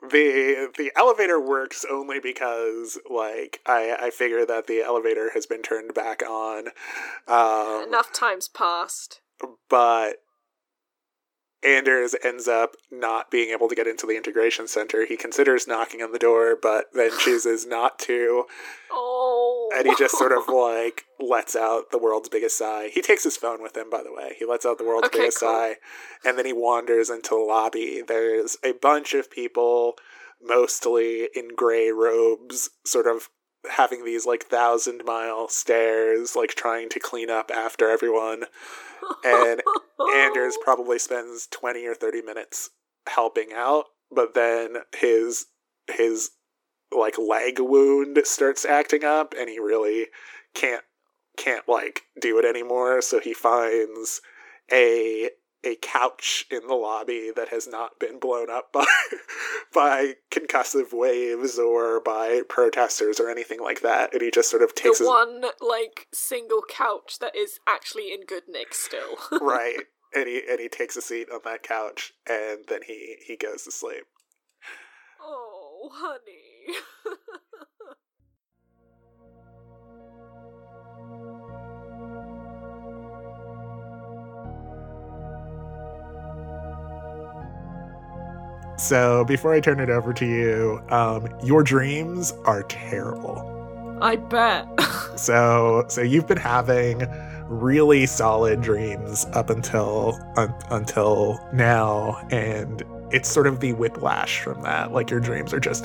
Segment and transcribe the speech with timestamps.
[0.00, 5.62] the the elevator works only because like I I figure that the elevator has been
[5.62, 6.68] turned back on.
[7.26, 9.20] Um, Enough time's passed.
[9.68, 10.22] but
[11.64, 15.04] Anders ends up not being able to get into the integration center.
[15.04, 18.44] He considers knocking on the door, but then chooses not to.
[18.92, 19.70] Oh.
[19.74, 22.88] And he just sort of like lets out the world's biggest sigh.
[22.92, 24.36] He takes his phone with him, by the way.
[24.38, 25.48] He lets out the world's Okay, biggest cool.
[25.48, 25.74] sigh.
[26.24, 28.02] And then he wanders into the lobby.
[28.06, 29.94] There's a bunch of people,
[30.40, 33.28] mostly in gray robes, sort of
[33.70, 38.44] having these like thousand mile stares, like trying to clean up after everyone.
[39.24, 39.62] And
[40.14, 42.70] Anders probably spends 20 or 30 minutes
[43.06, 45.46] helping out, but then his
[45.90, 46.30] his
[46.96, 50.06] like leg wound starts acting up and he really
[50.54, 50.82] can't
[51.36, 54.20] can't like do it anymore, so he finds
[54.72, 55.30] a
[55.68, 58.86] a couch in the lobby that has not been blown up by
[59.74, 64.74] by concussive waves or by protesters or anything like that and he just sort of
[64.74, 69.16] takes the his one like single couch that is actually in good nick still.
[69.40, 69.80] right
[70.14, 73.64] and he and he takes a seat on that couch and then he he goes
[73.64, 74.04] to sleep
[75.20, 76.78] oh, honey.
[88.78, 93.54] so before i turn it over to you um your dreams are terrible.
[94.00, 94.68] I bet.
[95.16, 97.06] so so you've been having
[97.48, 104.62] really solid dreams up until un, until now and it's sort of the whiplash from
[104.62, 104.92] that.
[104.92, 105.84] Like your dreams are just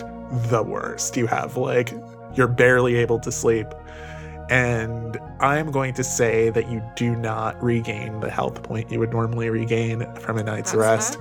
[0.50, 1.16] the worst.
[1.16, 1.94] You have like
[2.36, 3.68] you're barely able to sleep.
[4.50, 9.12] And i'm going to say that you do not regain the health point you would
[9.12, 11.18] normally regain from a night's That's rest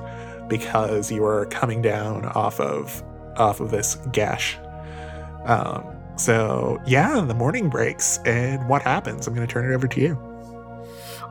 [0.48, 3.02] because you are coming down off of
[3.36, 4.58] off of this gash
[5.46, 5.84] um
[6.16, 10.00] so yeah the morning breaks and what happens i'm going to turn it over to
[10.00, 10.18] you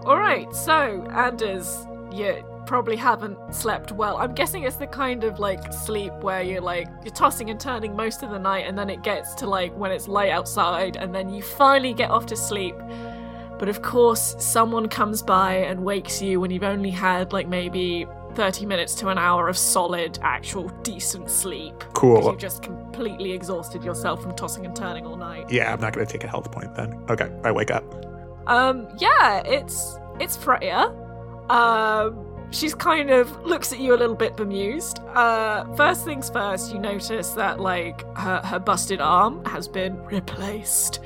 [0.05, 4.17] All right, so Anders, you probably haven't slept well.
[4.17, 7.95] I'm guessing it's the kind of like sleep where you're like you're tossing and turning
[7.95, 11.13] most of the night, and then it gets to like when it's light outside, and
[11.13, 12.75] then you finally get off to sleep.
[13.59, 18.07] But of course, someone comes by and wakes you when you've only had like maybe
[18.35, 21.79] 30 minutes to an hour of solid, actual, decent sleep.
[21.93, 25.49] Cool you've just completely exhausted yourself from tossing and turning all night.
[25.49, 27.83] yeah i'm not going to take a health point then okay i wake up
[28.47, 30.93] Um, yeah, it's it's Freya.
[31.49, 34.99] Um, she's kind of looks at you a little bit bemused.
[35.13, 40.99] Uh, first things first, you notice that like her her busted arm has been replaced,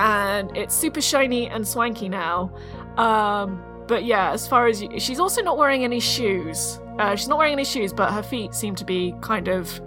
[0.00, 2.52] and it's super shiny and swanky now.
[2.96, 6.80] Um, but yeah, as far as you, she's also not wearing any shoes.
[6.98, 9.82] Uh, she's not wearing any shoes, but her feet seem to be kind of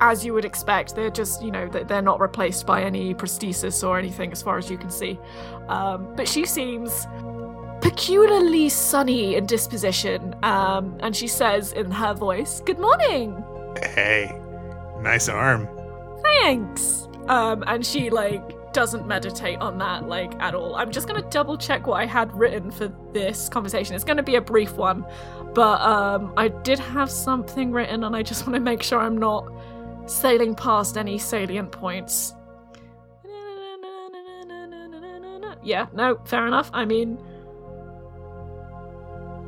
[0.00, 0.94] as you would expect.
[0.94, 4.70] They're just, you know, they're not replaced by any prosthesis or anything, as far as
[4.70, 5.18] you can see.
[5.66, 7.08] Um, but she seems
[7.80, 13.42] peculiarly sunny in disposition, um, and she says in her voice, "Good morning,
[13.82, 14.40] hey
[15.00, 15.68] nice arm
[16.22, 20.76] thanks." Um, and she like doesn't meditate on that like at all.
[20.76, 23.94] I'm just gonna double check what I had written for this conversation.
[23.94, 25.02] It's gonna be a brief one,
[25.54, 29.16] but um, I did have something written, and I just want to make sure I'm
[29.16, 29.50] not
[30.04, 32.34] sailing past any salient points.
[35.62, 36.68] Yeah, no, fair enough.
[36.74, 37.18] I mean,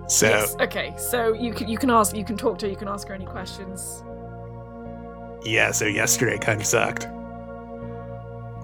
[0.09, 0.94] so yes, okay.
[0.97, 3.15] So you can you can ask, you can talk to, her, you can ask her
[3.15, 4.03] any questions.
[5.44, 7.06] yeah so yesterday kind of sucked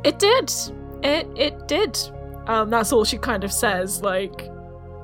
[0.05, 0.53] It did.
[1.03, 1.99] It it did.
[2.47, 4.03] Um, that's all she kind of says.
[4.03, 4.51] Like,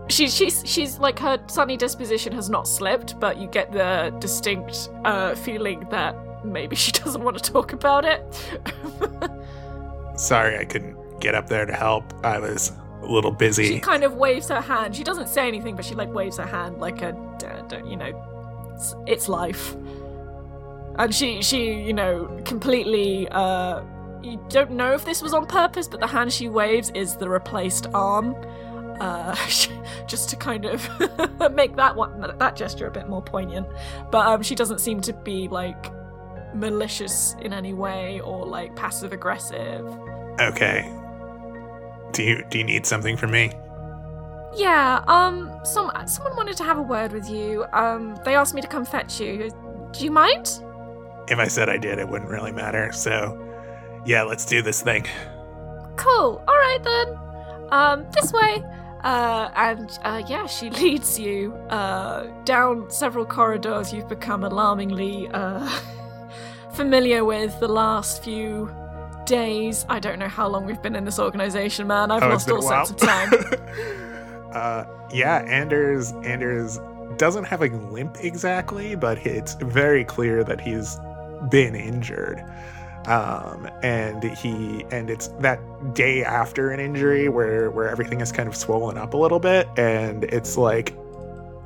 [0.08, 4.90] she she's she's like her sunny disposition has not slipped, but you get the distinct
[5.04, 8.22] uh, feeling that maybe she doesn't want to talk about it.
[10.16, 12.72] sorry i couldn't get up there to help i was
[13.02, 14.94] a little busy she kind of waves her hand.
[14.94, 17.14] She doesn't say anything, but she like waves her hand like a,
[17.86, 19.74] you know, it's, it's life.
[20.98, 23.26] And she she you know completely.
[23.30, 23.82] uh
[24.22, 27.28] You don't know if this was on purpose, but the hand she waves is the
[27.28, 28.34] replaced arm.
[29.00, 29.34] Uh,
[30.06, 30.86] just to kind of
[31.54, 33.66] make that one that gesture a bit more poignant,
[34.10, 35.90] but um, she doesn't seem to be like
[36.54, 39.86] malicious in any way or like passive aggressive.
[40.40, 40.92] okay
[42.12, 43.52] do you do you need something from me
[44.56, 47.64] Yeah, um, some someone wanted to have a word with you.
[47.72, 49.50] Um, they asked me to come fetch you.
[49.92, 50.60] Do you mind?
[51.28, 53.38] if i said i did it wouldn't really matter so
[54.06, 55.06] yeah let's do this thing
[55.96, 56.42] Cool.
[56.48, 57.18] All right then.
[57.70, 58.64] Um, this way.
[59.04, 63.92] Uh, and uh, yeah, she leads you uh down several corridors.
[63.92, 65.68] You've become alarmingly uh
[66.72, 68.74] familiar with the last few
[69.26, 69.84] days.
[69.90, 72.10] I don't know how long we've been in this organization, man.
[72.10, 73.30] I've Oh, lost all sense of time.
[74.54, 76.78] uh, yeah, Anders Anders
[77.18, 80.98] doesn't have a limp exactly, but it's very clear that he's
[81.50, 82.42] been injured.
[83.06, 85.58] Um, and he and it's that
[85.94, 89.68] day after an injury where where everything is kind of swollen up a little bit,
[89.78, 90.94] and it's like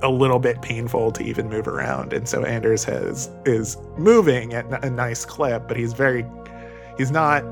[0.02, 2.12] a little bit painful to even move around.
[2.12, 6.24] And so Anders has is moving at a nice clip, but he's very
[6.98, 7.42] he's not.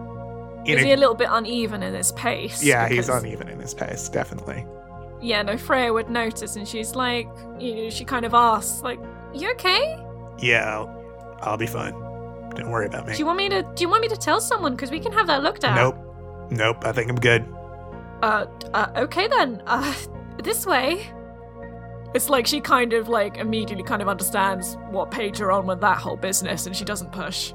[0.64, 2.62] In Is a- he a little bit uneven in his pace?
[2.62, 4.64] yeah, he's uneven in his pace, definitely.
[5.20, 7.28] Yeah, no, Freya would notice, and she's like,
[7.58, 9.00] you know, she kind of asks, like,
[9.34, 9.96] "You okay?
[10.38, 11.94] Yeah, I'll, I'll be fine.
[12.56, 13.12] Don't worry about me.
[13.14, 13.62] Do you want me to?
[13.62, 14.72] Do you want me to tell someone?
[14.72, 15.96] Because we can have that looked at." Nope.
[16.50, 16.84] Nope.
[16.84, 17.46] I think I'm good.
[18.22, 19.62] Uh, uh, okay then.
[19.66, 19.94] Uh,
[20.42, 21.10] this way.
[22.14, 25.80] It's like she kind of like immediately kind of understands what page you're on with
[25.80, 27.54] that whole business, and she doesn't push.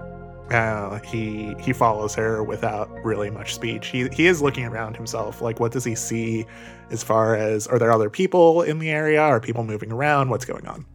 [0.49, 3.88] Uh, he he follows her without really much speech.
[3.88, 5.41] He he is looking around himself.
[5.41, 6.45] Like, what does he see?
[6.89, 9.21] As far as are there other people in the area?
[9.21, 10.29] Are people moving around?
[10.29, 10.85] What's going on?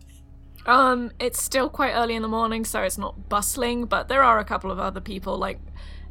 [0.66, 4.38] Um, it's still quite early in the morning, so it's not bustling, but there are
[4.38, 5.58] a couple of other people like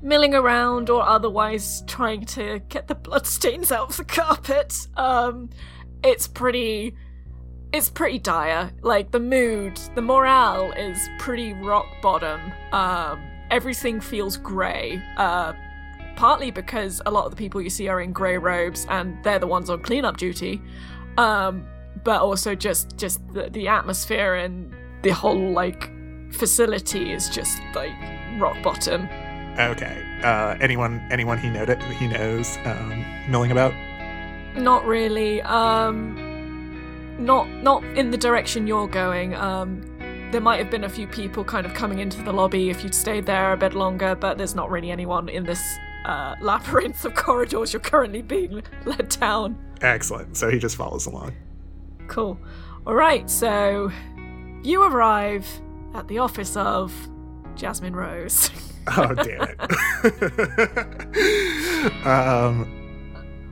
[0.02, 4.88] milling around or otherwise trying to get the bloodstains out of the carpet.
[4.98, 5.50] Um,
[6.04, 6.96] it's pretty
[7.74, 8.72] it's pretty dire.
[8.82, 12.42] Like the mood, the morale is pretty rock bottom.
[12.74, 15.02] Um, everything feels grey.
[15.16, 15.54] Uh,
[16.18, 19.40] partly because a lot of the people you see are in grey robes and they're
[19.40, 20.62] the ones on cleanup duty.
[21.18, 21.66] Um,
[22.04, 25.92] but also just just the, the atmosphere and the whole like
[26.32, 27.94] facility is just like
[28.40, 29.08] rock bottom.
[29.60, 30.08] Okay.
[30.24, 33.74] Uh, anyone anyone he know he knows um, milling about?
[34.56, 35.42] Not really.
[35.42, 36.30] Um,
[37.20, 39.36] not not in the direction you're going.
[39.36, 39.82] Um,
[40.32, 42.96] there might have been a few people kind of coming into the lobby if you'd
[42.96, 45.62] stayed there a bit longer, but there's not really anyone in this
[46.06, 49.58] uh, labyrinth of corridors you're currently being led down.
[49.82, 50.38] Excellent.
[50.38, 51.34] So he just follows along.
[52.12, 52.38] Cool.
[52.86, 53.90] All right, so
[54.64, 55.48] you arrive
[55.96, 56.94] at the office of
[57.56, 58.52] Jasmine Rose.
[58.98, 59.60] Oh damn it.
[62.06, 62.68] um.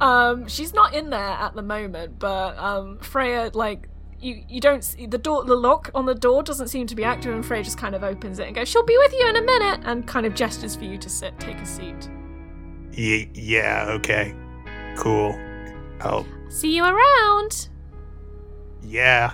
[0.01, 3.89] Um, she's not in there at the moment, but um, Freya, like,
[4.19, 7.03] you you don't see the door, the lock on the door doesn't seem to be
[7.03, 9.35] active, and Freya just kind of opens it and goes, "She'll be with you in
[9.35, 12.09] a minute," and kind of gestures for you to sit, take a seat.
[12.93, 13.85] Ye- yeah.
[13.89, 14.33] Okay.
[14.97, 15.37] Cool.
[16.01, 16.25] Oh.
[16.49, 17.69] See you around.
[18.83, 19.33] Yeah.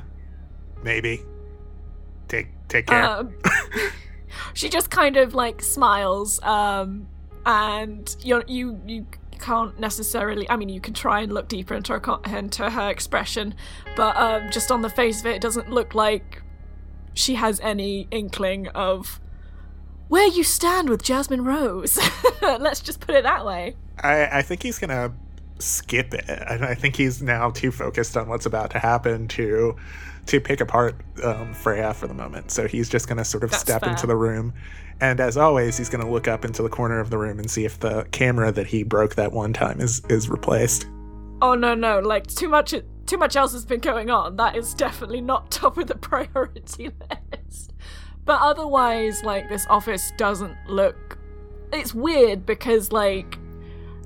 [0.84, 1.22] Maybe.
[2.28, 3.04] Take take care.
[3.04, 3.34] Um,
[4.54, 7.08] she just kind of like smiles, um,
[7.46, 9.06] and you you you
[9.40, 10.50] can't necessarily.
[10.50, 13.56] I mean, you can try and look deeper into her into her expression,
[13.96, 16.42] but um, just on the face of it, it doesn't look like
[17.14, 19.20] she has any inkling of
[20.08, 22.00] where you stand with Jasmine Rose.
[22.42, 23.76] Let's just put it that way.
[24.00, 25.14] I, I think he's gonna
[25.60, 26.26] skip it.
[26.28, 29.76] And I think he's now too focused on what's about to happen to
[30.28, 32.52] to pick apart um, Freya for the moment.
[32.52, 33.92] So he's just gonna sort of That's step fair.
[33.92, 34.54] into the room,
[35.00, 37.66] and as always, he's gonna look up into the corner of the room and see
[37.66, 40.88] if the camera that he broke that one time is is replaced.
[41.42, 42.00] Oh no no!
[42.00, 42.74] Like too much
[43.06, 44.36] too much else has been going on.
[44.38, 47.74] That is definitely not top of the priority list.
[48.26, 51.20] But otherwise, like this office doesn't look.
[51.72, 53.38] It's weird because like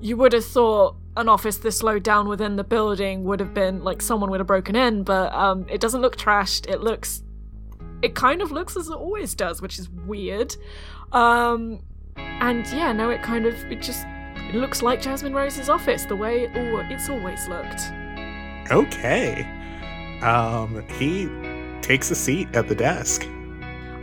[0.02, 3.84] you would have thought an office this low down within the building would have been
[3.84, 6.68] like someone would have broken in, but um, it doesn't look trashed.
[6.68, 7.24] It looks.
[8.02, 10.56] It kind of looks as it always does, which is weird.
[11.12, 11.82] Um,
[12.16, 16.16] and yeah, no, it kind of it just it looks like Jasmine Rose's office, the
[16.16, 17.82] way it it's always looked.
[18.72, 19.46] Okay.
[20.22, 21.28] Um, he
[21.82, 23.26] takes a seat at the desk.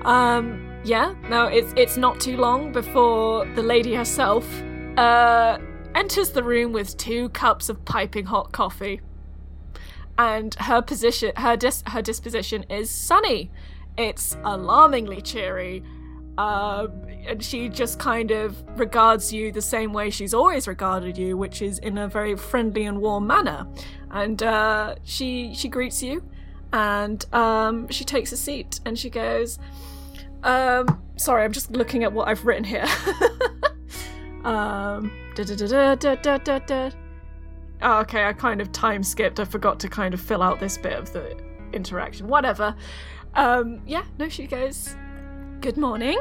[0.02, 4.46] Um, yeah, no, it's it's not too long before the lady herself
[4.96, 5.58] uh
[5.96, 9.00] enters the room with two cups of piping hot coffee.
[10.18, 13.50] And her position her dis- her disposition is sunny.
[13.96, 15.82] It's alarmingly cheery.
[16.38, 21.34] Um, and she just kind of regards you the same way she's always regarded you,
[21.36, 23.66] which is in a very friendly and warm manner.
[24.10, 26.22] And uh, she she greets you,
[26.74, 29.58] and um, she takes a seat, and she goes,
[30.42, 32.86] um, "Sorry, I'm just looking at what I've written here."
[34.44, 35.10] um,
[37.82, 39.38] Oh, okay, I kind of time skipped.
[39.38, 41.36] I forgot to kind of fill out this bit of the
[41.72, 42.26] interaction.
[42.26, 42.74] Whatever.
[43.34, 44.96] Um, yeah, no, she goes,
[45.60, 46.18] Good morning.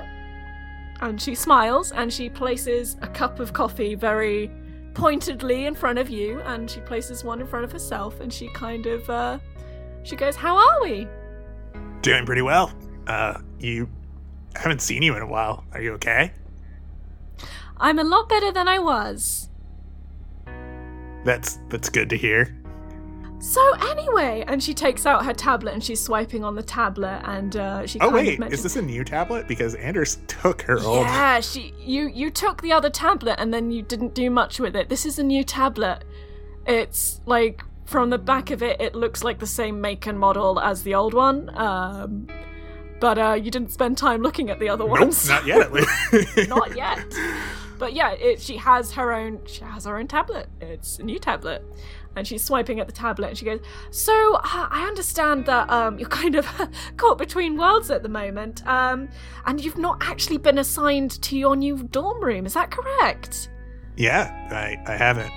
[1.01, 4.50] And she smiles and she places a cup of coffee very
[4.93, 8.48] pointedly in front of you and she places one in front of herself and she
[8.50, 9.39] kind of, uh,
[10.03, 11.07] she goes, How are we?
[12.01, 12.72] Doing pretty well.
[13.07, 13.89] Uh, you
[14.55, 15.63] haven't seen you in a while.
[15.74, 16.31] Are you okay?
[17.77, 19.50] I'm a lot better than I was.
[21.24, 22.55] That's that's good to hear.
[23.39, 27.55] So anyway, and she takes out her tablet and she's swiping on the tablet, and
[27.58, 28.00] uh, she.
[28.00, 29.48] Oh wait, mentions- is this a new tablet?
[29.48, 31.05] Because Anders took her old.
[31.05, 34.75] Yeah, she you you took the other tablet and then you didn't do much with
[34.75, 34.89] it.
[34.89, 36.03] This is a new tablet.
[36.65, 40.60] It's like from the back of it, it looks like the same make and model
[40.60, 41.55] as the old one.
[41.58, 42.27] Um,
[43.00, 45.27] but uh, you didn't spend time looking at the other Nope, ones.
[45.27, 45.62] not yet.
[45.62, 46.50] At least.
[46.50, 47.03] not yet.
[47.77, 49.39] But yeah, it, she has her own.
[49.46, 50.48] She has her own tablet.
[50.62, 51.63] It's a new tablet,
[52.15, 53.60] and she's swiping at the tablet, and she goes,
[53.91, 56.48] "So uh, I understand that um, you're kind of
[56.98, 59.10] caught between worlds at the moment, um,
[59.46, 62.46] and you've not actually been assigned to your new dorm room.
[62.46, 63.50] Is that correct?"
[63.98, 65.32] yeah, I I haven't.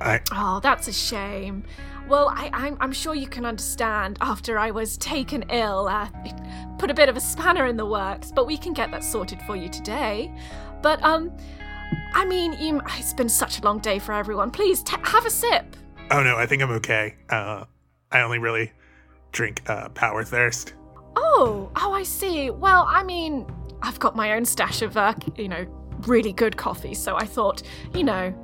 [0.00, 1.64] I Oh, that's a shame.
[2.08, 6.34] Well, I, I'm, I'm sure you can understand after I was taken ill, uh, it
[6.78, 9.42] put a bit of a spanner in the works, but we can get that sorted
[9.42, 10.32] for you today.
[10.82, 11.32] But, um,
[12.14, 14.50] I mean, you, it's been such a long day for everyone.
[14.50, 15.76] Please, t- have a sip.
[16.10, 17.14] oh no, I think I'm okay.
[17.28, 17.64] Uh,
[18.12, 18.72] I only really
[19.32, 20.74] drink uh power thirst.
[21.16, 22.50] Oh, oh, I see.
[22.50, 23.46] Well, I mean,
[23.82, 25.66] I've got my own stash of, uh, you know,
[26.06, 27.62] really good coffee, so I thought,
[27.94, 28.34] you know,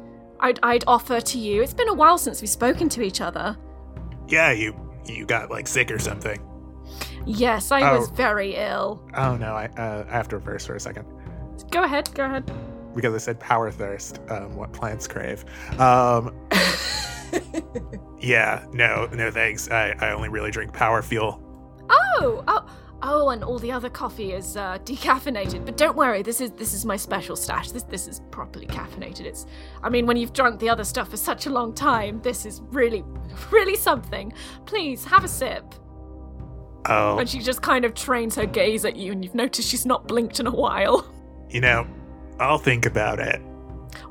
[0.41, 1.63] I'd, I'd offer to you.
[1.63, 3.57] It's been a while since we've spoken to each other.
[4.29, 4.75] Yeah, you
[5.07, 6.41] you got like sick or something.
[7.27, 8.15] Yes, I was Oh.
[8.15, 9.09] very ill.
[9.15, 11.07] Oh no, I uh, I have to reverse for a second
[11.73, 12.51] Go ahead, go ahead.
[12.95, 14.21] because I said power thirst.
[14.29, 15.45] Um, what plants crave.
[15.81, 16.33] Um,
[18.21, 19.71] yeah, no, no thanks.
[19.71, 21.41] I I only really drink power fuel.
[21.91, 22.67] Oh, oh,
[23.03, 25.65] oh, and all the other coffee is uh, decaffeinated.
[25.65, 27.71] But don't worry, this is this is my special stash.
[27.73, 29.23] This this is properly caffeinated.
[29.23, 29.47] It's,
[29.83, 32.61] I mean, when you've drunk the other stuff for such a long time, this is
[32.71, 33.03] really,
[33.51, 34.33] really something.
[34.67, 35.75] Please have a sip.
[36.87, 39.87] Oh, And she just kind of trains her gaze at you, and you've noticed she's
[39.87, 41.07] not blinked in a while.
[41.53, 41.87] you know,
[42.39, 43.41] I'll think about it.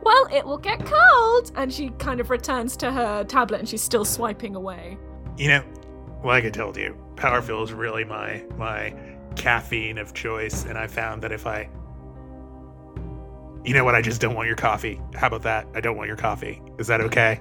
[0.01, 1.51] Well, it will get cold.
[1.55, 4.97] And she kind of returns to her tablet, and she's still swiping away.
[5.37, 5.63] You know,
[6.23, 8.93] like I told you, power fuel is really my my
[9.35, 11.69] caffeine of choice, and I found that if I
[13.63, 14.99] you know what, I just don't want your coffee.
[15.13, 15.67] How about that?
[15.75, 16.61] I don't want your coffee.
[16.79, 17.39] Is that okay?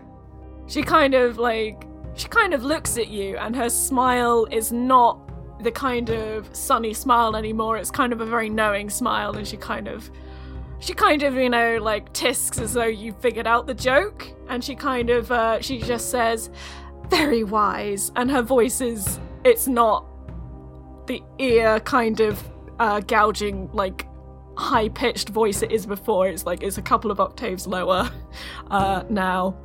[0.70, 5.29] she kind of like she kind of looks at you and her smile is not
[5.62, 7.76] the kind of sunny smile anymore.
[7.76, 10.10] It's kind of a very knowing smile and she kind of
[10.78, 14.32] she kind of you know like tisks as though you figured out the joke.
[14.48, 16.50] And she kind of uh she just says
[17.08, 18.12] very wise.
[18.16, 20.06] And her voice is it's not
[21.06, 22.42] the ear kind of
[22.78, 24.06] uh gouging like
[24.56, 26.28] high pitched voice it is before.
[26.28, 28.10] It's like it's a couple of octaves lower
[28.70, 29.56] uh now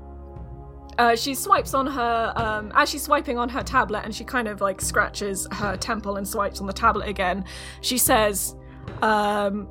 [0.97, 4.47] uh, she swipes on her um, as she's swiping on her tablet and she kind
[4.47, 7.43] of like scratches her temple and swipes on the tablet again
[7.81, 8.55] she says
[9.01, 9.67] um,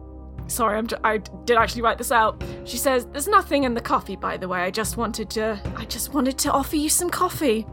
[0.47, 3.81] sorry I'm j- i did actually write this out she says there's nothing in the
[3.81, 7.09] coffee by the way i just wanted to i just wanted to offer you some
[7.11, 7.66] coffee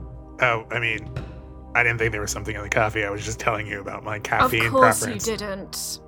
[0.43, 1.07] Oh, I mean,
[1.75, 3.03] I didn't think there was something in the coffee.
[3.05, 5.27] I was just telling you about my caffeine of course preference.
[5.27, 5.99] you didn't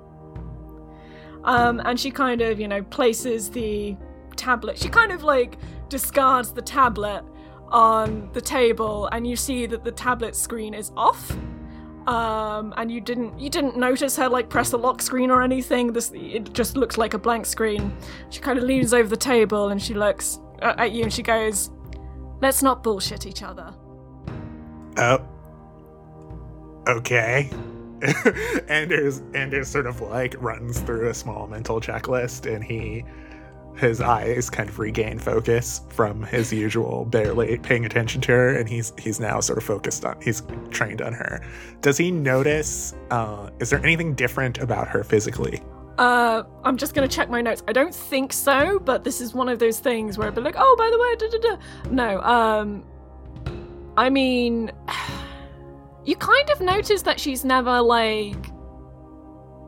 [1.44, 3.96] um, and she kind of you know places the
[4.36, 5.58] tablet she kind of like
[5.90, 7.24] discards the tablet
[7.70, 11.36] on the table and you see that the tablet screen is off
[12.08, 15.94] um, and you didn't you didn't notice her like press a lock screen or anything
[15.94, 17.96] this it just looks like a blank screen
[18.30, 21.24] she kind of leans over the table and she looks uh, at you and she
[21.24, 21.72] goes
[22.42, 23.74] let's not bullshit each other
[24.98, 25.26] Oh.
[26.88, 27.50] Okay.
[28.68, 33.06] Anders Anders sort of like runs through a small mental checklist and he
[33.76, 38.70] his eyes kind of regain focus from his usual barely paying attention to her and
[38.70, 41.44] he's he's now sort of focused on he's trained on her.
[41.82, 45.62] Does he notice uh is there anything different about her physically?
[45.98, 47.64] Uh, I'm just gonna check my notes.
[47.68, 50.56] I don't think so, but this is one of those things where I'd be like,
[50.58, 51.92] oh, by the way, da da da.
[51.92, 52.84] No, um,
[53.96, 54.72] I mean,
[56.06, 58.53] you kind of notice that she's never like.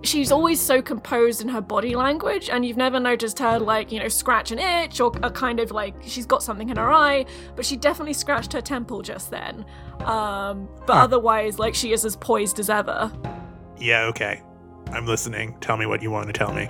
[0.03, 3.99] She's always so composed in her body language, and you've never noticed her, like, you
[3.99, 7.25] know, scratch an itch or a kind of like she's got something in her eye,
[7.55, 9.65] but she definitely scratched her temple just then.
[10.01, 11.03] Um, but Huh.
[11.05, 13.11] otherwise, like, she is as poised as ever.
[13.79, 14.41] Yeah, okay.
[14.91, 15.57] I'm listening.
[15.59, 16.69] Tell me what you want to tell me.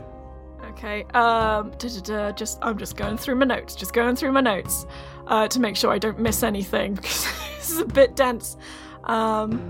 [0.69, 1.03] Okay.
[1.13, 1.71] Um.
[1.77, 3.75] da-da-da, Just I'm just going through my notes.
[3.75, 4.85] Just going through my notes,
[5.27, 7.25] uh, to make sure I don't miss anything because
[7.57, 8.55] this is a bit dense.
[9.03, 9.61] Um.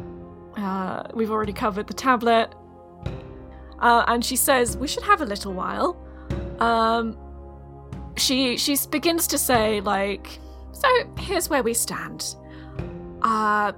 [0.56, 2.54] Uh, we've already covered the tablet.
[3.86, 5.96] Uh, and she says we should have a little while.
[6.60, 7.18] Um.
[8.18, 10.40] She she begins to say like,
[10.72, 10.88] so
[11.20, 12.36] here's where we stand.
[13.22, 13.74] Uh,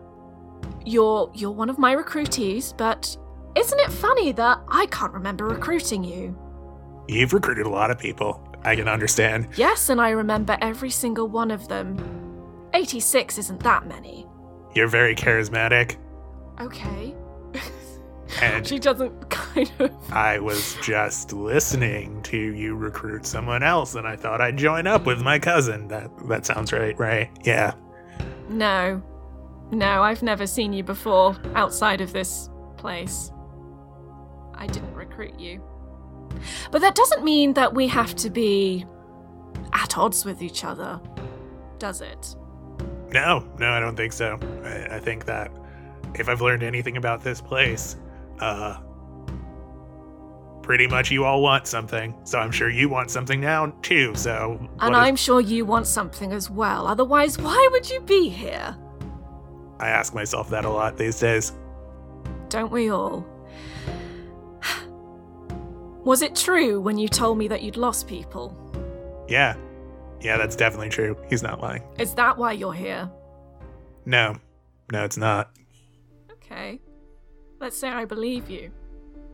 [0.86, 3.18] you're you're one of my recruitees, but
[3.56, 6.38] isn't it funny that I can't remember recruiting you?
[7.08, 8.40] You've recruited a lot of people.
[8.64, 9.48] I can understand.
[9.56, 11.98] Yes, and I remember every single one of them.
[12.74, 14.28] 86 isn't that many.
[14.76, 15.98] You're very charismatic,
[16.62, 17.16] Okay.
[18.42, 19.92] And She doesn't kind of.
[20.12, 25.06] I was just listening to you recruit someone else, and I thought I'd join up
[25.06, 25.88] with my cousin.
[25.88, 27.30] That that sounds right, right?
[27.44, 27.74] Yeah.
[28.50, 29.02] No.
[29.72, 33.32] No, I've never seen you before outside of this place.
[34.54, 35.62] I didn't recruit you.
[36.72, 38.86] But that doesn't mean that we have to be
[39.74, 41.00] at odds with each other,
[41.80, 42.36] does it?
[43.12, 44.40] No, no, I don't think so.
[44.64, 45.52] I, I think that
[46.16, 47.96] if I've learned anything about this place,
[48.40, 48.78] uh,
[50.62, 52.14] pretty much you all want something.
[52.24, 54.14] So I'm sure you want something now too.
[54.16, 56.88] So And I'm sure you want something as well.
[56.88, 58.76] Otherwise, why would you be here?
[59.80, 61.54] I ask myself that a lot these days.
[62.50, 63.26] Don't we all?
[66.04, 68.56] Was it true when you told me that you'd lost people?
[69.28, 69.56] Yeah,
[70.22, 71.18] yeah, that's definitely true.
[71.30, 71.84] He's not lying.
[72.00, 73.10] Is that why you're here?
[74.06, 74.36] No,
[74.92, 75.52] no, it's not.
[76.32, 76.80] Okay.
[77.60, 78.72] Let's say I believe you.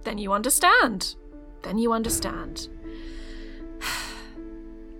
[0.03, 1.15] Then you understand.
[1.61, 2.69] Then you understand.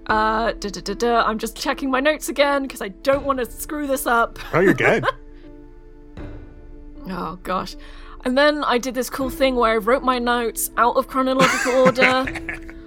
[0.06, 1.24] Uh, da da da da.
[1.24, 4.38] I'm just checking my notes again because I don't want to screw this up.
[4.54, 5.06] Oh, you're good.
[7.10, 7.76] Oh gosh.
[8.26, 11.74] And then I did this cool thing where I wrote my notes out of chronological
[11.74, 12.26] order.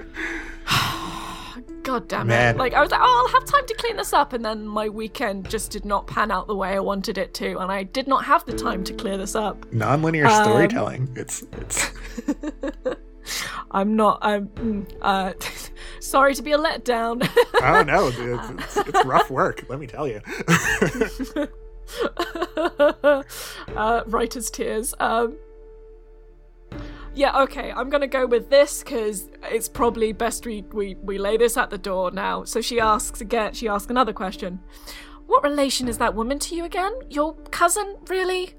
[1.87, 2.57] God damn Man.
[2.57, 2.59] it.
[2.59, 4.33] Like, I was like, oh, I'll have time to clean this up.
[4.33, 7.59] And then my weekend just did not pan out the way I wanted it to.
[7.59, 9.61] And I did not have the time to clear this up.
[9.67, 11.09] Nonlinear Um, storytelling.
[11.15, 11.93] It's it's
[13.71, 15.33] I'm not, I'm, mm, uh,
[16.01, 17.29] sorry to be a letdown.
[17.63, 19.65] oh no, it's, it's, it's rough work.
[19.69, 20.21] Let me tell you.
[23.77, 24.93] uh, writer's tears.
[24.99, 25.37] Um,
[27.17, 31.37] yeah, okay, I'm gonna go with this because it's probably best we, we we lay
[31.37, 32.45] this at the door now.
[32.45, 33.55] So she asks again.
[33.55, 34.61] She asks another question.
[35.27, 36.93] What relation is that woman to you again?
[37.11, 38.55] Your cousin, really?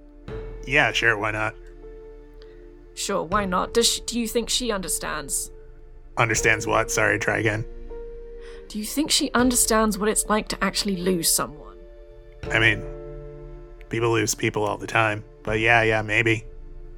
[0.67, 1.55] yeah, sure, why not?
[2.93, 3.73] Sure, why not?
[3.73, 5.49] Does she, do you think she understands?
[6.17, 6.91] Understands what?
[6.91, 7.63] Sorry, try again.
[8.67, 11.77] Do you think she understands what it's like to actually lose someone?
[12.51, 12.83] I mean,
[13.87, 15.23] people lose people all the time.
[15.43, 16.43] But yeah, yeah, maybe.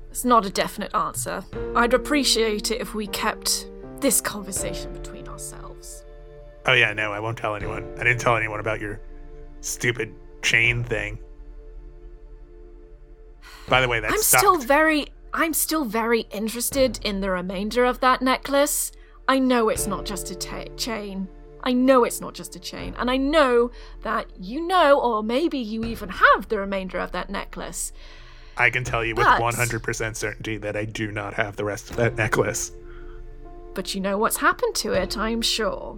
[0.09, 1.43] It's not a definite answer.
[1.75, 3.67] I'd appreciate it if we kept
[3.99, 6.03] this conversation between ourselves.
[6.65, 7.85] Oh yeah, no, I won't tell anyone.
[7.99, 8.99] I didn't tell anyone about your
[9.61, 11.19] stupid chain thing.
[13.67, 17.99] By the way, that's I'm still very I'm still very interested in the remainder of
[17.99, 18.91] that necklace.
[19.27, 21.27] I know it's not just a ta- chain.
[21.63, 22.95] I know it's not just a chain.
[22.97, 23.69] And I know
[24.01, 27.93] that you know or maybe you even have the remainder of that necklace.
[28.59, 31.89] I can tell you with But- 100% certainty that I do not have the rest
[31.89, 32.71] of that necklace.
[33.73, 35.97] But you know what's happened to it, I'm sure.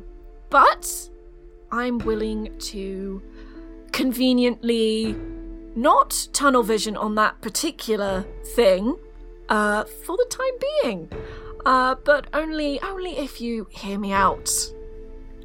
[0.49, 1.09] But
[1.71, 3.21] I'm willing to
[3.91, 5.15] conveniently
[5.75, 8.97] not tunnel vision on that particular thing
[9.49, 11.09] uh, for the time being.
[11.65, 14.51] Uh, but only only if you hear me out.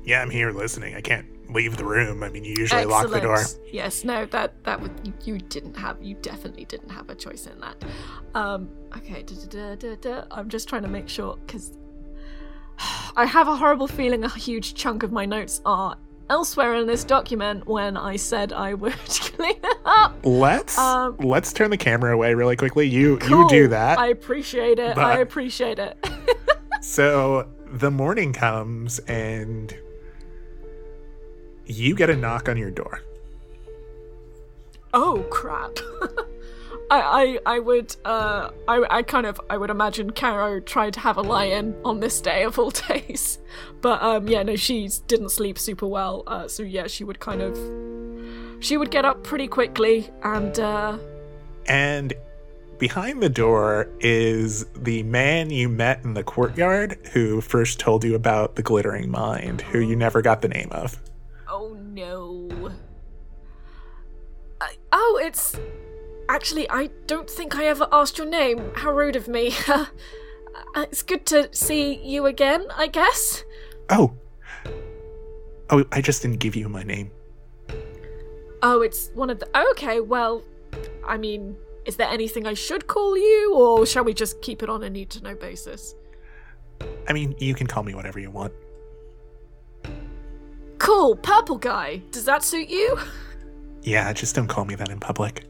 [0.02, 0.94] Yeah, I'm here listening.
[0.94, 2.22] I can't leave the room.
[2.22, 3.44] I mean, you usually lock the door.
[3.72, 7.46] Yes, no, that that would you, you didn't have you definitely didn't have a choice
[7.46, 7.84] in that.
[8.34, 10.24] Um, okay, da, da, da.
[10.30, 11.72] I'm just trying to make sure because
[13.16, 15.96] I have a horrible feeling a huge chunk of my notes are
[16.28, 20.16] elsewhere in this document when I said I would clean it up.
[20.24, 22.86] Let's Um, let's turn the camera away really quickly.
[22.88, 23.42] You Cool.
[23.42, 23.98] you do that.
[23.98, 24.98] I appreciate it.
[24.98, 25.96] I appreciate it.
[26.80, 29.76] So the morning comes and
[31.66, 33.02] you get a knock on your door.
[34.94, 35.78] oh crap.
[36.88, 41.00] I, I I would uh I I kind of I would imagine Caro tried to
[41.00, 43.38] have a lie-in on this day of all days,
[43.80, 47.42] but um yeah no she didn't sleep super well uh so yeah she would kind
[47.42, 47.58] of
[48.64, 50.96] she would get up pretty quickly and uh
[51.66, 52.14] And
[52.78, 58.14] behind the door is the man you met in the courtyard who first told you
[58.14, 61.02] about the glittering mind, who you never got the name of.
[61.56, 62.70] Oh no
[64.60, 65.58] I, oh it's
[66.28, 69.86] actually I don't think I ever asked your name how rude of me uh,
[70.76, 73.44] it's good to see you again I guess
[73.88, 74.14] Oh.
[75.70, 77.10] Oh, I just didn't give you my name.
[78.62, 79.48] Oh, it's one of the.
[79.72, 80.42] Okay, well,
[81.06, 84.68] I mean, is there anything I should call you, or shall we just keep it
[84.70, 85.94] on a need to know basis?
[87.08, 88.52] I mean, you can call me whatever you want.
[90.78, 92.02] Cool, purple guy.
[92.10, 92.98] Does that suit you?
[93.82, 95.44] Yeah, just don't call me that in public.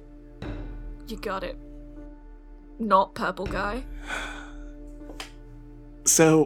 [1.09, 1.57] You got it.
[2.79, 3.85] not purple guy.
[6.05, 6.45] So,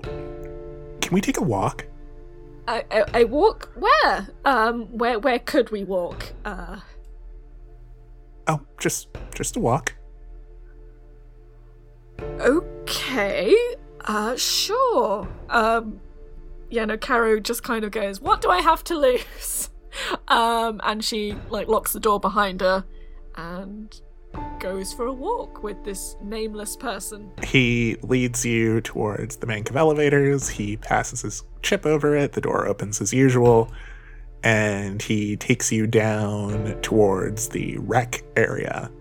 [1.01, 1.87] can we take a walk?
[2.69, 3.71] A walk?
[3.75, 4.29] Where?
[4.45, 6.33] Um, where where could we walk?
[6.45, 6.79] Uh,
[8.47, 9.95] Oh, just just a walk.
[12.41, 13.55] okay.
[14.05, 15.29] Uh, sure.
[15.49, 16.01] Um,
[16.71, 19.69] yeah, no, Caro just kind of goes, "What do I have to lose?"
[20.29, 22.85] Um, and she like locks the door behind her
[23.35, 24.01] and
[24.61, 27.29] goes for a walk with this nameless person.
[27.43, 30.49] He leads you towards the bank of elevators.
[30.49, 32.33] He passes his chip over it.
[32.35, 33.73] The door opens as usual.
[34.45, 38.93] And he takes you down towards the rec area.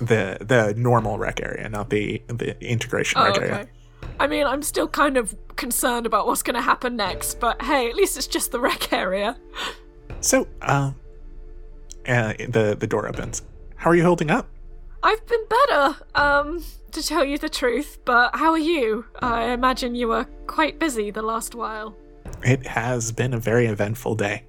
[0.00, 3.46] The the normal rec area, not the the integration Oh, rec okay.
[3.46, 3.68] area.
[4.18, 7.88] I mean, I'm still kind of concerned about what's going to happen next, but hey,
[7.88, 9.36] at least it's just the rec area.
[10.20, 10.94] So, um,
[12.06, 13.42] uh, the the door opens.
[13.76, 14.48] How are you holding up?
[15.02, 19.04] I've been better, um, to tell you the truth, but how are you?
[19.20, 21.96] I imagine you were quite busy the last while.
[22.44, 24.44] It has been a very eventful day.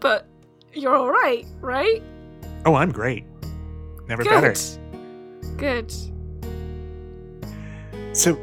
[0.00, 0.26] But
[0.72, 2.02] you're alright, right?
[2.66, 3.24] Oh, I'm great.
[4.08, 4.30] Never Good.
[4.30, 4.54] better.
[5.56, 5.92] Good.
[8.12, 8.38] So,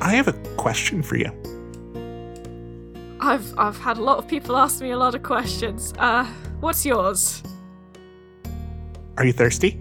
[0.00, 1.30] I have a question for you.
[3.20, 5.92] I've I've had a lot of people ask me a lot of questions.
[5.98, 6.24] Uh,
[6.60, 7.42] what's yours?
[9.16, 9.80] Are you thirsty?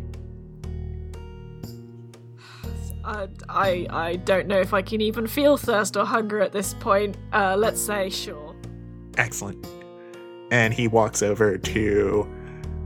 [3.04, 6.74] Uh, I I don't know if I can even feel thirst or hunger at this
[6.74, 7.18] point.
[7.34, 8.56] Uh, let's say sure.
[9.18, 9.66] Excellent.
[10.52, 12.28] And he walks over to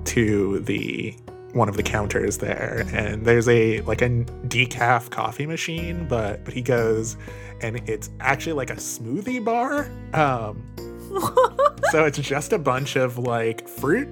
[0.05, 1.15] to the
[1.53, 2.85] one of the counters there.
[2.93, 7.17] And there's a like a decaf coffee machine but but he goes
[7.61, 9.89] and it's actually like a smoothie bar.
[10.13, 10.63] Um
[11.91, 14.07] so it's just a bunch of like fruit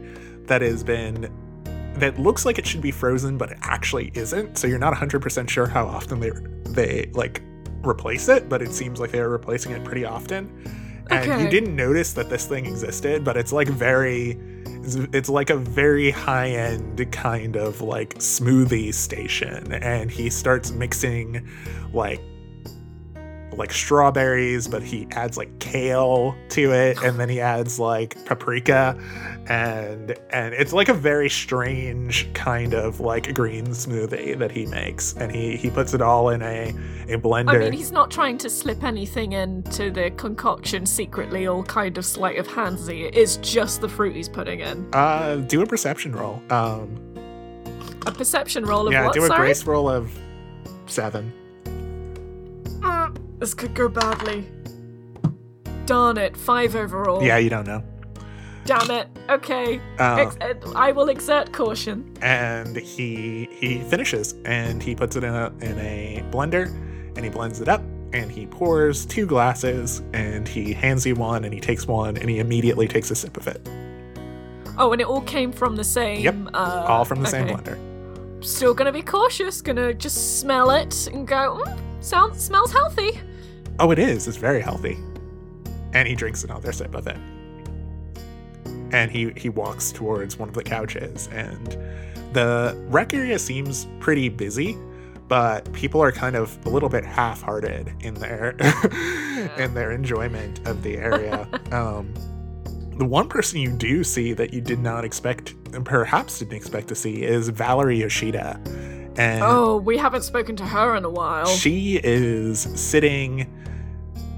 [0.48, 1.32] that has been
[1.96, 4.58] that looks like it should be frozen but it actually isn't.
[4.58, 6.32] So you're not 100% sure how often they
[6.72, 7.42] they like
[7.86, 10.74] replace it but it seems like they're replacing it pretty often.
[11.10, 14.40] And you didn't notice that this thing existed but it's like very
[14.96, 19.74] it's, like a very high end kind of like smoothie station.
[19.74, 21.48] And he starts mixing
[21.94, 22.22] like
[23.58, 28.96] like strawberries, but he adds like kale to it, and then he adds like paprika,
[29.48, 35.14] and and it's like a very strange kind of like green smoothie that he makes,
[35.18, 36.70] and he he puts it all in a
[37.10, 37.50] a blender.
[37.56, 42.06] I mean, he's not trying to slip anything into the concoction secretly, all kind of
[42.06, 43.08] sleight of handsy.
[43.08, 44.88] It is just the fruit he's putting in.
[44.94, 46.42] uh, do a perception roll.
[46.52, 46.96] Um,
[48.06, 49.14] A perception roll of yeah, what?
[49.14, 49.40] do a sorry?
[49.40, 50.12] grace roll of
[50.86, 51.34] seven.
[52.82, 54.48] Mm, This could go badly.
[55.86, 57.24] Darn it, five overall.
[57.24, 57.84] Yeah, you don't know.
[58.66, 59.08] Damn it.
[59.30, 59.80] Okay.
[59.98, 62.14] Uh, Ex- uh, I will exert caution.
[62.22, 66.66] and he he finishes and he puts it in a in a blender
[67.16, 67.82] and he blends it up
[68.14, 72.30] and he pours two glasses and he hands you one and he takes one and
[72.30, 73.62] he immediately takes a sip of it
[74.78, 76.20] Oh, and it all came from the same.
[76.22, 77.78] Yep, Uh, all from the same blender
[78.44, 79.62] Still gonna be cautious.
[79.62, 81.64] Gonna just smell it and go.
[81.66, 83.20] Mm, sounds smells healthy.
[83.80, 84.98] Oh it is it's very healthy
[85.94, 87.18] and he drinks another sip of it
[88.92, 91.78] and he he walks towards one of the couches and
[92.34, 94.78] the rec area seems pretty busy
[95.28, 98.52] but people are kind of a little bit half-hearted in their
[99.58, 102.14] in their enjoyment of the area um
[102.98, 106.88] the one person you do see that you did not expect and perhaps didn't expect
[106.88, 108.60] to see is Valerie Yoshida.
[109.18, 111.46] And Oh, we haven't spoken to her in a while.
[111.46, 113.46] she is sitting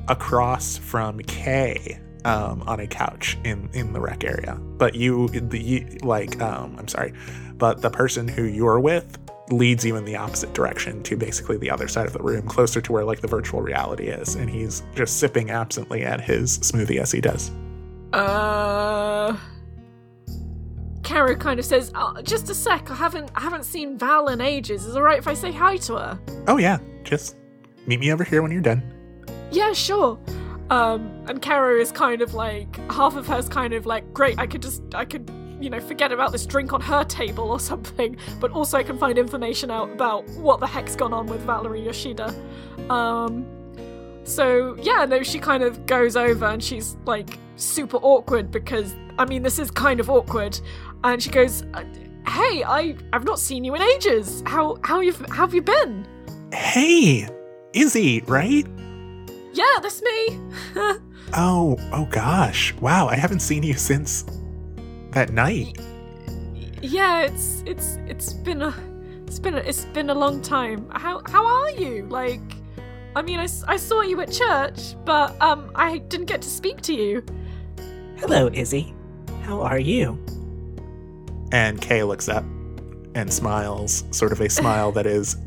[0.10, 4.56] across from Kay um, on a couch in in the rec area.
[4.56, 7.14] But you, the you, like, um, I'm sorry,
[7.58, 9.18] but the person who you're with
[9.52, 12.82] leads you in the opposite direction to basically the other side of the room, closer
[12.82, 17.00] to where like the virtual reality is, and he's just sipping absently at his smoothie
[17.00, 17.52] as he does.
[18.14, 19.38] Uh.
[21.04, 22.92] Kara kind of says, oh, "Just a sec.
[22.92, 24.86] I haven't I haven't seen Val in ages.
[24.86, 27.36] Is it alright if I say hi to her?" Oh yeah, just
[27.88, 28.99] meet me over here when you're done.
[29.52, 30.20] Yeah, sure.
[30.70, 34.46] Um, and Caro is kind of like half of her's kind of like, great, I
[34.46, 38.18] could just I could, you know, forget about this drink on her table or something,
[38.40, 41.82] but also I can find information out about what the heck's gone on with Valerie
[41.84, 42.34] Yoshida.
[42.90, 43.46] Um
[44.24, 49.26] so yeah, no, she kind of goes over and she's like super awkward because I
[49.26, 50.60] mean this is kind of awkward.
[51.04, 51.84] And she goes, uh,
[52.28, 54.44] Hey, I I've not seen you in ages.
[54.46, 56.06] How how you how have you been?
[56.54, 57.28] Hey,
[57.74, 58.68] Izzy, right?
[59.54, 60.40] Yeah, that's me.
[61.34, 62.74] Oh, oh gosh.
[62.82, 64.26] Wow, I haven't seen you since
[65.12, 65.80] that night.
[66.82, 68.74] Yeah, it's it's it's been a
[69.28, 70.90] it's been a, it's been a long time.
[70.90, 72.08] How how are you?
[72.08, 72.42] Like,
[73.16, 76.82] I mean, I, I saw you at church, but um, I didn't get to speak
[76.82, 77.24] to you.
[78.18, 78.94] Hello, Izzy.
[79.44, 80.18] How are you?
[81.52, 82.44] And Kay looks up
[83.16, 85.38] and smiles, sort of a smile that is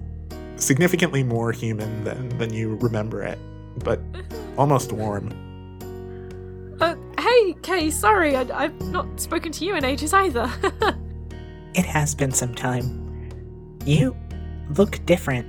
[0.57, 3.39] significantly more human than, than you remember it,
[3.79, 4.01] but
[4.57, 5.33] almost warm.
[6.81, 10.51] Uh, hey, Kay, sorry, I, I've not spoken to you in ages either.
[11.75, 13.31] It has been some time.
[13.87, 14.15] You
[14.77, 15.47] look different.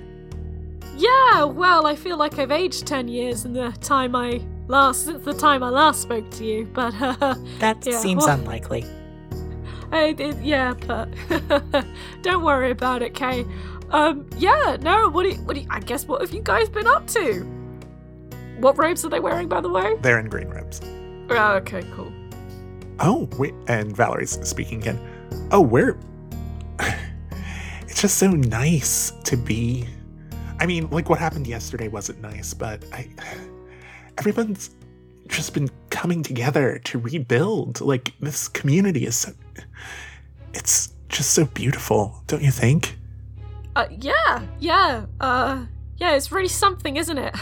[0.95, 5.25] yeah, well, I feel like I've aged ten years in the time I last since
[5.25, 8.86] the time I last spoke to you, but uh, That Yeah, seems well- unlikely.
[9.91, 11.09] I did, yeah, but
[12.21, 13.45] don't worry about it, Kay.
[13.89, 16.69] Um, yeah, no, what do you, what do you, I guess what have you guys
[16.69, 17.43] been up to?
[18.63, 19.97] What robes are they wearing, by the way?
[20.02, 20.80] They're in green robes.
[21.30, 22.13] Oh, okay, cool.
[23.02, 23.54] Oh, wait.
[23.67, 24.97] And Valerie's speaking again.
[25.52, 25.97] Oh, we're.
[27.82, 29.86] it's just so nice to be.
[30.62, 33.10] I mean, like what happened yesterday wasn't nice, but I.
[34.17, 34.69] Everyone's
[35.28, 37.82] just been coming together to rebuild.
[37.82, 39.34] Like, this community is so.
[40.54, 42.97] It's just so beautiful, don't you think?
[43.76, 45.65] Uh, yeah, yeah, uh,
[45.97, 47.36] yeah, it's really something, isn't it?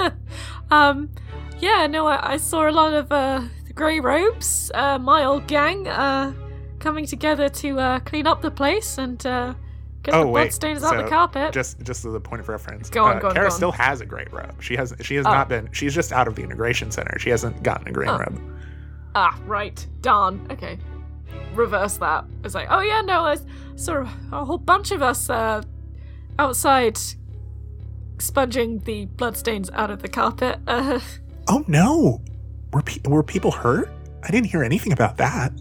[0.70, 1.10] um,
[1.58, 5.46] yeah, no, I, I saw a lot of, uh, the Grey Robes, uh, my old
[5.46, 6.32] gang, uh,
[6.78, 9.54] coming together to, uh, clean up the place and, uh,
[10.02, 11.52] get Oh, the bloodstains out the carpet.
[11.52, 13.56] Just, just as a point of reference, Go on, uh, go on, Kara go on.
[13.56, 14.60] still has a grey robe.
[14.62, 15.30] She has, she has Oh.
[15.32, 15.68] not been.
[15.72, 17.18] She's just out of the integration center.
[17.18, 18.18] She hasn't gotten a green Oh.
[18.18, 18.40] robe.
[19.14, 19.86] Ah, right.
[20.02, 20.46] Darn.
[20.50, 20.78] Okay.
[21.54, 22.24] Reverse that.
[22.42, 23.36] It's like, oh yeah, no, I
[23.76, 25.62] saw a whole bunch of us uh,
[26.38, 26.98] outside
[28.18, 30.58] sponging the bloodstains out of the carpet.
[30.68, 31.00] Uh,
[31.46, 32.22] Oh no,
[32.72, 33.90] were pe- were people hurt?
[34.22, 35.52] I didn't hear anything about that.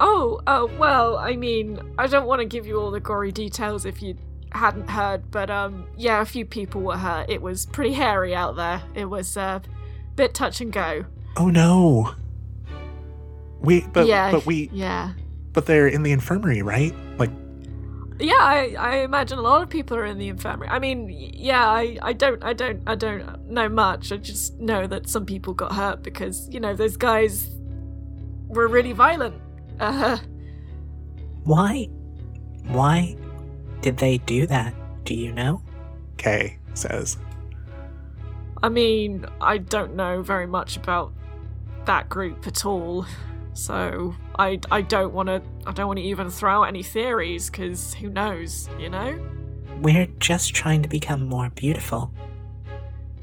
[0.00, 3.84] oh, uh, well, I mean, I don't want to give you all the gory details
[3.86, 4.16] if you
[4.52, 7.30] hadn't heard, but um, yeah, a few people were hurt.
[7.30, 8.82] It was pretty hairy out there.
[8.94, 11.04] It was uh, a bit touch and go.
[11.36, 12.14] Oh no.
[13.60, 15.12] We but yeah, but we yeah.
[15.52, 16.92] but they're in the infirmary, right?
[17.18, 17.30] Like
[18.22, 20.68] Yeah, I, I imagine a lot of people are in the infirmary.
[20.68, 24.12] I mean, yeah, I, I don't I don't I don't know much.
[24.12, 27.50] I just know that some people got hurt because you know those guys
[28.46, 29.40] were really violent.
[29.80, 30.18] Uh,
[31.44, 31.88] Why?
[32.66, 33.16] Why
[33.80, 34.72] did they do that?
[35.04, 35.60] Do you know?
[36.16, 37.18] Kay says.
[38.62, 41.12] I mean, I don't know very much about
[41.86, 43.04] that group at all,
[43.54, 47.50] so I I don't want to I don't want to even throw out any theories
[47.50, 49.18] because who knows, you know?
[49.80, 52.12] We're just trying to become more beautiful.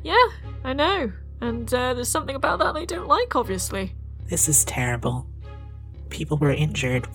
[0.03, 0.27] Yeah,
[0.63, 3.95] I know, and uh, there's something about that they don't like, obviously.
[4.27, 5.25] This is terrible.
[6.09, 7.07] People were injured.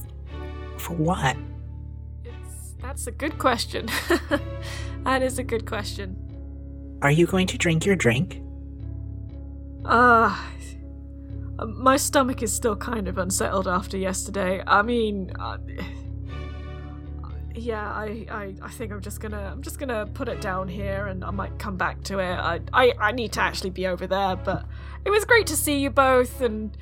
[0.78, 1.37] For what?
[2.24, 3.88] It's, that's a good question.
[5.04, 6.16] that is a good question.
[7.02, 8.42] Are you going to drink your drink?
[9.85, 10.37] Uh,
[11.67, 14.62] my stomach is still kind of unsettled after yesterday.
[14.67, 15.59] I mean, uh,
[17.55, 21.07] yeah, I, I, I think I'm just gonna, I'm just gonna put it down here,
[21.07, 22.35] and I might come back to it.
[22.35, 24.64] I, I, I need to actually be over there, but
[25.05, 26.77] it was great to see you both, and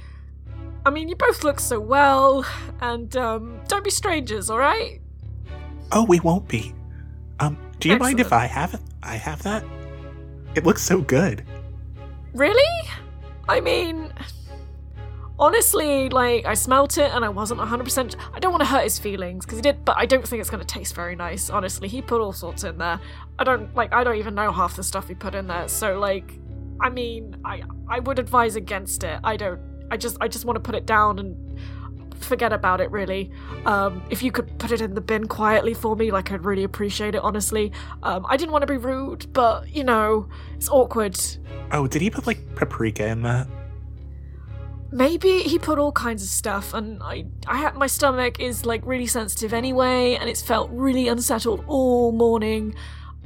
[0.85, 2.45] I mean, you both look so well,
[2.81, 5.01] and um, don't be strangers, all right?
[5.93, 6.75] Oh, we won't be.
[7.39, 8.81] Um, do you mind if I have it?
[9.03, 9.65] I have that?
[10.55, 11.45] It looks so good.
[12.35, 12.89] Really?
[13.49, 14.13] I mean,
[15.39, 18.17] honestly, like, I smelt it and I wasn't 100%.
[18.35, 20.51] I don't want to hurt his feelings because he did, but I don't think it's
[20.51, 21.89] going to taste very nice, honestly.
[21.89, 23.01] He put all sorts in there.
[23.39, 25.69] I don't, like, I don't even know half the stuff he put in there.
[25.69, 26.39] So, like,
[26.81, 29.21] I mean, I, I would advise against it.
[29.25, 31.59] I don't, I just, I just want to put it down and
[32.23, 33.31] forget about it, really.
[33.67, 36.65] Um, if you could put it in the bin quietly for me, like, I'd really
[36.65, 37.73] appreciate it, honestly.
[38.03, 41.19] Um, I didn't want to be rude, but, you know, it's awkward.
[41.73, 43.49] Oh, did he put like paprika in that?
[44.93, 48.85] Maybe he put all kinds of stuff, and I, I had my stomach is like
[48.85, 52.75] really sensitive anyway, and it's felt really unsettled all morning.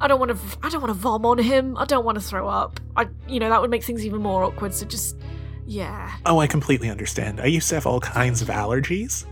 [0.01, 1.77] I don't want to, I don't want to vom on him.
[1.77, 2.79] I don't want to throw up.
[2.97, 4.75] I, you know, that would make things even more awkward.
[4.75, 5.17] So just,
[5.67, 6.15] yeah.
[6.25, 7.41] Oh, I completely understand.
[7.41, 9.27] I used to have all kinds of allergies,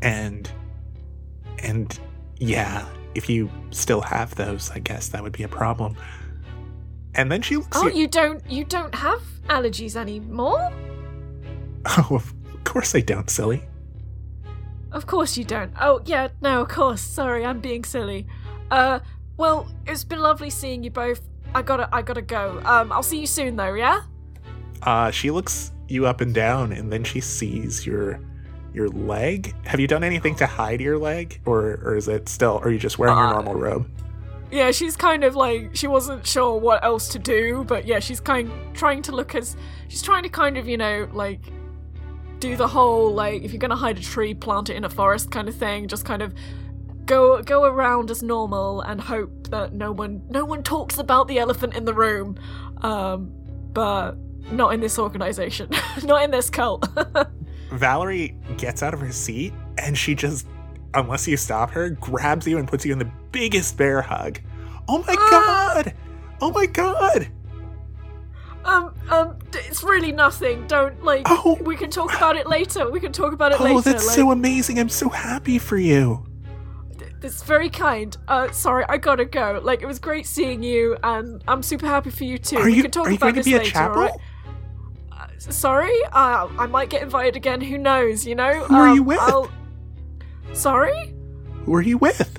[0.00, 0.48] and
[1.58, 1.98] and
[2.36, 5.96] yeah, if you still have those, I guess that would be a problem.
[7.16, 7.76] And then she looks.
[7.76, 10.70] Oh, at- you don't, you don't have allergies anymore?
[11.86, 13.62] Oh, of course I don't, silly.
[14.92, 15.72] Of course you don't.
[15.80, 17.00] Oh, yeah, no, of course.
[17.00, 18.26] Sorry, I'm being silly.
[18.70, 19.00] Uh,
[19.36, 21.20] well, it's been lovely seeing you both.
[21.54, 22.60] I gotta, I gotta go.
[22.64, 23.74] Um, I'll see you soon, though.
[23.74, 24.02] Yeah.
[24.82, 28.20] Uh, she looks you up and down, and then she sees your
[28.72, 29.54] your leg.
[29.66, 32.60] Have you done anything to hide your leg, or or is it still?
[32.62, 33.90] Or are you just wearing your Uh, normal robe?
[34.52, 38.20] Yeah, she's kind of like she wasn't sure what else to do, but yeah, she's
[38.20, 39.56] kind trying to look as
[39.88, 41.40] she's trying to kind of you know like
[42.40, 45.30] do the whole like if you're gonna hide a tree, plant it in a forest
[45.30, 45.86] kind of thing.
[45.88, 46.34] Just kind of
[47.06, 51.38] go go around as normal and hope that no one no one talks about the
[51.38, 52.38] elephant in the room.
[52.82, 53.32] Um,
[53.72, 54.16] but
[54.50, 55.68] not in this organization,
[56.04, 56.88] not in this cult.
[57.72, 60.46] Valerie gets out of her seat and she just,
[60.94, 64.40] unless you stop her, grabs you and puts you in the biggest bear hug.
[64.88, 65.72] Oh my Ah!
[65.84, 65.94] god!
[66.40, 67.28] Oh my god!
[68.64, 70.66] Um, um, it's really nothing.
[70.66, 71.22] Don't like.
[71.26, 71.58] Oh.
[71.62, 72.90] We can talk about it later.
[72.90, 73.76] We can talk about it Oh, later.
[73.76, 74.78] Oh, that's like, so amazing!
[74.78, 76.26] I'm so happy for you.
[77.22, 78.16] It's very kind.
[78.28, 79.60] Uh, sorry, I gotta go.
[79.62, 82.56] Like, it was great seeing you, and I'm super happy for you too.
[82.58, 83.96] Are we you can talk are you about going to this be at later, chapel?
[84.02, 84.14] alright?
[85.12, 87.60] Uh, sorry, uh, I might get invited again.
[87.60, 88.26] Who knows?
[88.26, 88.64] You know.
[88.64, 89.20] Who are Um, you with?
[89.20, 89.50] I'll-
[90.52, 91.14] Sorry.
[91.64, 92.38] Who are you with?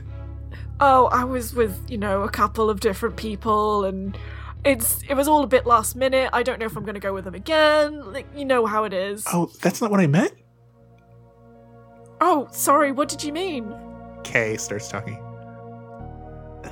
[0.80, 4.18] Oh, I was with you know a couple of different people, and
[4.64, 6.30] it's it was all a bit last minute.
[6.34, 8.12] I don't know if I'm gonna go with them again.
[8.14, 9.24] Like, you know how it is.
[9.34, 10.34] Oh, that's not what I meant.
[12.20, 12.92] Oh, sorry.
[12.92, 13.74] What did you mean?
[14.24, 15.20] Kay starts talking.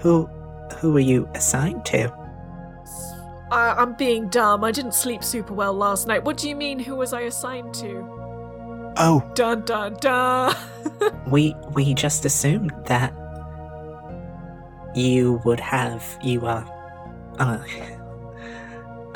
[0.02, 0.25] Who
[0.80, 2.13] who were you assigned to?
[3.52, 4.63] I, I'm being dumb.
[4.63, 6.23] I didn't sleep super well last night.
[6.23, 6.78] What do you mean?
[6.78, 8.06] Who was I assigned to?
[8.97, 10.56] Oh, Dun dun dun.
[11.28, 13.13] We we just assumed that
[14.95, 16.63] you would have you uh
[17.39, 17.63] uh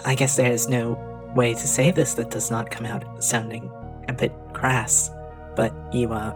[0.05, 0.97] I guess there is no
[1.35, 3.71] way to say this that does not come out sounding
[4.07, 5.09] a bit crass,
[5.55, 6.33] but you are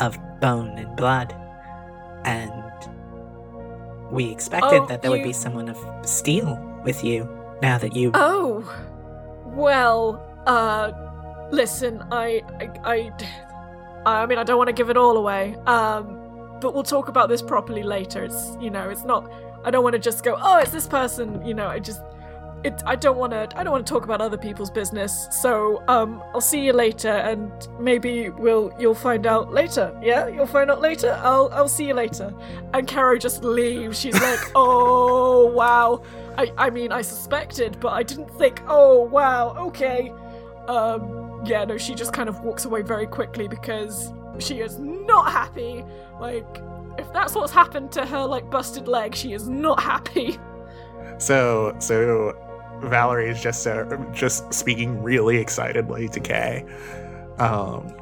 [0.00, 1.34] of bone and blood
[2.24, 2.52] and
[4.10, 7.28] we expected Oh, that there would be someone of steel with you
[7.62, 8.62] now that you oh,
[9.46, 10.92] well, uh,
[11.50, 12.42] listen, I,
[12.84, 13.10] I,
[14.04, 15.56] I, I mean, I don't want to give it all away.
[15.66, 16.20] Um,
[16.60, 18.24] but we'll talk about this properly later.
[18.24, 19.30] It's, you know, it's not.
[19.64, 20.38] I don't want to just go.
[20.40, 21.44] Oh, it's this person.
[21.46, 22.00] You know, I just.
[22.64, 23.48] It, I don't want to.
[23.58, 25.28] I don't want to talk about other people's business.
[25.42, 28.72] So, um, I'll see you later, and maybe we'll.
[28.78, 29.94] You'll find out later.
[30.02, 31.18] Yeah, you'll find out later.
[31.22, 31.50] I'll.
[31.52, 32.32] I'll see you later.
[32.72, 34.00] And Caro just leaves.
[34.00, 36.02] She's like, oh wow.
[36.38, 36.52] I.
[36.56, 38.62] I mean, I suspected, but I didn't think.
[38.66, 39.54] Oh wow.
[39.68, 40.10] Okay.
[40.68, 41.42] Um.
[41.44, 41.64] Yeah.
[41.64, 41.76] No.
[41.76, 45.84] She just kind of walks away very quickly because she is not happy.
[46.20, 46.46] Like,
[46.98, 50.38] if that's what's happened to her, like busted leg, she is not happy.
[51.18, 52.36] so so
[52.82, 56.64] Valerie is just uh, just speaking really excitedly to Kay.
[57.38, 57.92] Um,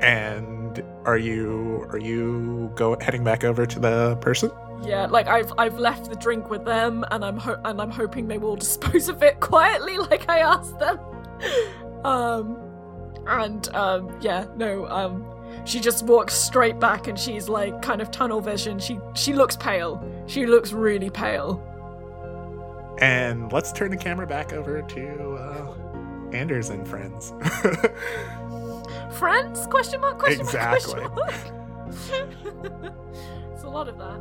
[0.00, 4.50] and are you are you go heading back over to the person?
[4.82, 8.28] Yeah, like I've I've left the drink with them, and I'm ho- and I'm hoping
[8.28, 10.98] they will dispose of it quietly, like I asked them.
[12.04, 12.56] Um,
[13.26, 15.24] and um, yeah, no, um,
[15.66, 18.78] she just walks straight back, and she's like kind of tunnel vision.
[18.78, 20.02] She she looks pale.
[20.26, 21.62] She looks really pale.
[22.98, 25.74] And let's turn the camera back over to uh,
[26.32, 27.32] Anders and friends.
[29.18, 29.66] Friends?
[29.66, 30.18] Question mark?
[30.18, 31.00] Question Exactly.
[31.00, 31.12] mark?
[31.14, 32.94] Question mark?
[33.52, 34.20] it's a lot of that.